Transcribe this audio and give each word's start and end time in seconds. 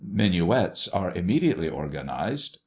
Minuets 0.03 0.87
are 0.87 1.11
immediately 1.11 1.69
organized. 1.69 2.57